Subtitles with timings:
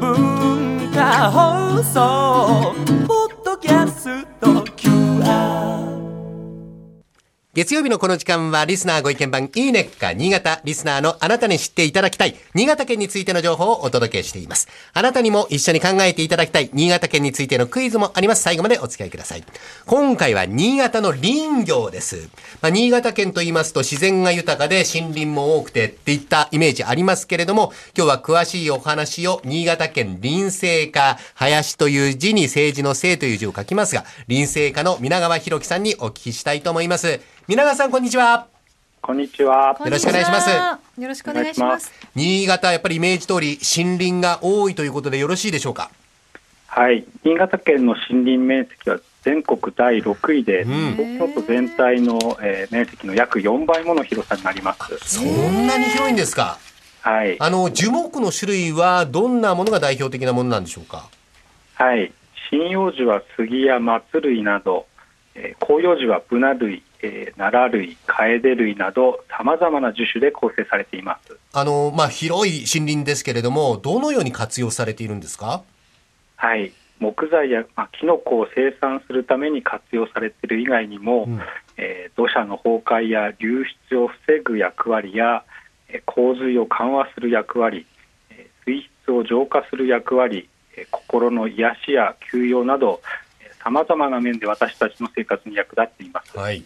[0.00, 2.89] 文化放送。
[7.60, 14.66] 月曜日のこの時間はリスナーご意見番いいねっか新潟リスナーのあなたに知っていただきたい新潟県についての情報をお届けしています。
[14.94, 18.42] あなたにも一緒に考えていただきたい新潟県についてのクイズもあります。
[18.44, 19.44] 最後までお付き合いください。
[19.84, 22.30] 今回は新潟の林業です。
[22.62, 37.20] まあ、新潟県と言いますと自然が豊かで森林も多くてっていったイメージありますけれども、今日は詳しいお話を新潟県林政課、林という字に政治の政という字を書きますが、林政課の皆川博樹さんにお聞きしたいと思います。
[37.50, 38.46] 皆川さんこんにちは。
[39.02, 39.76] こんにちは。
[39.84, 40.50] よろしくお願いします
[41.00, 41.90] よろしくお願いします。
[42.14, 45.90] 新潟やっぱりイメージ通り森林が多いということでよろしいでしょうか？
[46.68, 47.04] はい。
[47.24, 55.16] 新潟県の森林面積は全国第6位で、うん東京都全体の、えー面積の約4倍もの広さになります。
[55.16, 56.56] そんなに広いんですか？
[57.00, 57.36] はい。
[57.40, 61.08] あの樹木の種類はどんなものが代表的なものなんでしょうか？
[61.74, 62.12] はい。
[62.48, 64.86] 針葉樹は杉や松類など、
[65.34, 71.36] えー広葉樹はブナ類、えー奈良類、カエデ類など、様々な樹種で構成されています。
[71.52, 75.62] あのまあ広い森林ですけれどもどのように活用されているんですか？
[76.36, 76.72] はい。
[77.00, 81.40] 木材や、まあ、キノコを生産するために活用されている以外にも、うん
[81.78, 85.44] えー土砂の崩壊や流出を防ぐ役割や、
[85.88, 87.86] えー洪水を緩和する役割、
[88.28, 93.00] えー水質を浄化する役割、えー心の癒しや休養など
[93.62, 96.36] さまざまな面で私たちの生活に役立っています。
[96.36, 96.62] はい。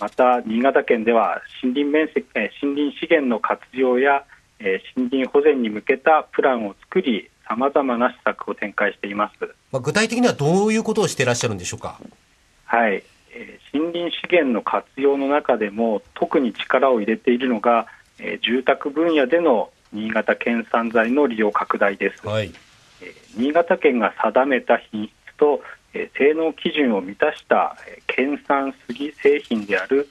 [0.00, 4.24] また新潟県では森林面積、えー森林資源の活用や、
[4.58, 9.54] えー森林保全に向けたプランを作り、さまざまな施策を展開しています。
[9.70, 12.00] まあ具体的にはどういうことをしていらっしゃるんでしょうか？
[12.64, 13.02] はい、
[13.34, 17.86] えー森林資源の活用の中でも特に力を入れているのが、
[18.18, 22.52] えー住宅分野での新潟県産材の利用拡大です、はい。
[23.00, 25.64] えー新潟県が定めた品質と、えー
[26.18, 30.08] 性能基準を満たした、えー県産杉製品である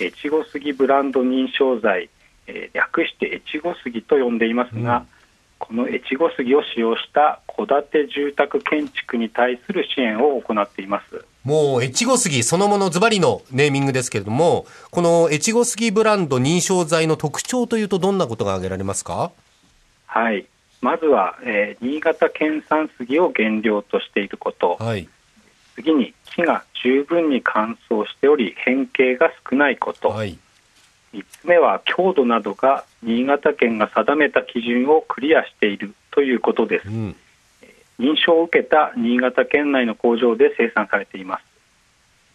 [0.00, 2.10] 越後杉ブランド認証材、
[2.46, 5.06] えー略して越後杉と呼んでいますが、うん
[5.58, 11.24] この越後杉を使用した戸建て住宅建築に対する支援を行っています。
[11.44, 19.32] もう越後杉そのものズバリのネーミングですけれども、この越後杉ブランド認証材の特徴というとどんなことが挙げられますか？
[20.04, 20.44] はい、
[20.82, 25.08] まずは、えー新潟県産杉を原料としていること、はい。
[25.76, 30.36] 次に木が十分に乾燥しており変形が少ないこと、はい。
[31.14, 37.16] 3つ目は強度などが新潟県が定めた基準をクリアしているということですうん。
[37.98, 41.44] 認証を受けた新潟県内の工場で生産されています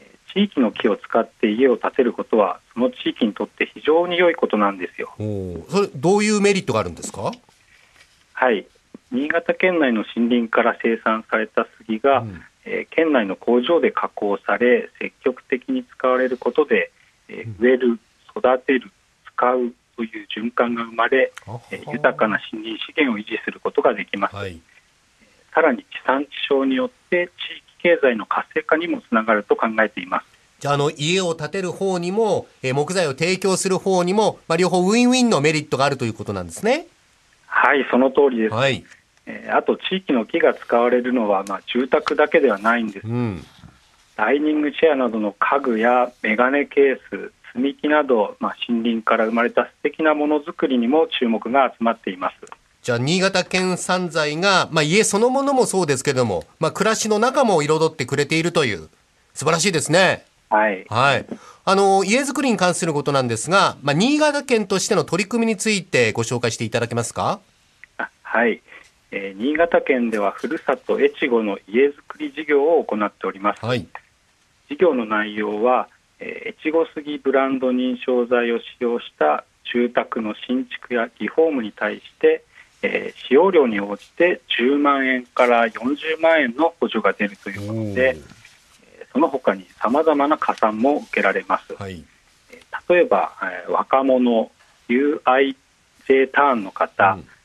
[0.00, 5.14] えー地域の木を使って家を建てることはその地域にとって非常に良いことなんですよ。
[5.16, 7.32] それどういうメリットがあるんですか？
[8.34, 8.66] はい、
[9.10, 12.40] 新潟県内の森林から生産された杉が、うんえー
[12.90, 16.90] 県内の工場で加工され積極的に使われることで、
[17.28, 17.98] えー植える
[18.36, 18.90] 育てる
[19.34, 21.32] 使うという循環が生まれ、
[21.70, 24.60] えー豊かな森林資源を維持することができます、はい。
[25.54, 30.26] さらに地産地消によって地域経済の活性化にもつながると考えています
[30.58, 36.88] じゃあ、あの、家を建てる方にも、えー木材を提供する方にも、まあ、両方ウィンウィンのメリットがあるということなんですね。
[37.46, 38.84] はいその通りです、はい。
[39.26, 43.44] えーあと地域の木が使われるのは、まあ、住宅だけではないんですうん。
[44.16, 52.36] ダイニングチェアなどの家具やメガネケース、積み木など、まあ、森林から生まれた素敵なものづくりにも注目が集まっています。
[52.82, 58.88] じゃあ、新潟県産材が、まあ、家そのものもそうですけれども、まあ、暮らしの中も彩ってくれているという、
[59.34, 60.24] 素晴らしいですね。
[60.48, 61.26] はい、はい。
[61.64, 67.40] あの、家づくりに関することなんですが、まあ、新潟県としての取り組みについてご紹介していただけますか？
[67.98, 68.62] あはい、
[69.16, 73.64] えー新潟県ではふるさと越後の家づくり事業を行っております。
[73.64, 73.86] はい。
[74.68, 75.88] 事業の内容は、
[76.20, 82.44] えー越後杉ブランド認証材を使用した住宅の新築やリフォームに対して、
[82.82, 88.18] えー使用量に応じて10万円から40万円の補助が出るというもので、
[89.12, 91.74] その他にさまざまな加算も受けられます。
[91.74, 92.04] はい。
[92.52, 94.50] えー例えば、えー若者
[94.88, 95.56] UIJ
[96.32, 97.35] ターンの方、うんえー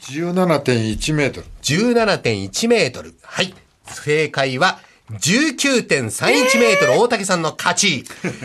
[0.00, 1.46] 17.1メートル。
[1.62, 3.14] 17.1メートル。
[3.22, 3.54] はい。
[3.86, 4.78] 正解は、
[5.12, 8.04] 19.31メートル、大竹さんの勝ち。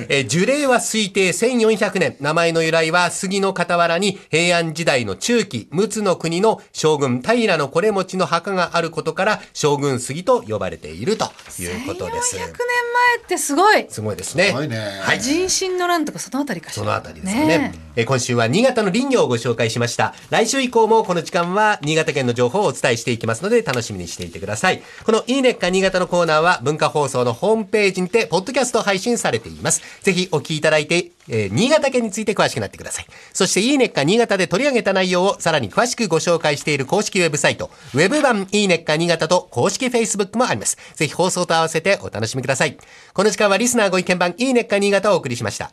[0.09, 2.15] えー樹齢は推定1400年。
[2.19, 11.25] 名前の由来は杉の傍らに平安時代の中期、陸奥の国の将軍平のこれ持ちの墓があることから、将軍杉と呼ばれていると
[11.59, 12.35] いうことです。
[12.35, 12.53] 1400年前
[13.23, 13.87] ってすごい。
[13.89, 14.49] すごいですね。
[14.49, 15.19] すごいねはい。
[15.19, 16.83] 人心の乱とかそのあたりかしら。
[16.83, 17.73] そのあたりですよね。
[17.95, 20.13] え今週は新潟の林業をご紹介しました。
[20.29, 24.81] 来週以降もこの時間は新潟県の情報をお伝えしていきますので楽しみにしていてください。
[25.05, 29.81] このいいねっか新潟のコーナーは文化放送のホームページにてポッドキャスト配信されています。
[30.01, 33.05] ぜひお聞きいただいて、えー新潟県について詳しくなってください。
[33.33, 40.77] そしていいねっか新潟で取り上げた内容をさらに詳しくご紹介している公式ウェブサイト、ウェブ版いいねっか新潟と公式 Facebook もあります。
[40.95, 42.77] ぜひ放送と合わせてお楽しみください。
[43.13, 45.69] この時間はリスナーご意見版いいねっか新潟をお送りしました。